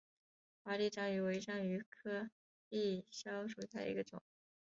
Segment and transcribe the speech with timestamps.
[0.63, 2.31] 华丽章鱼为章鱼科
[2.69, 4.19] 丽蛸属下的一个种。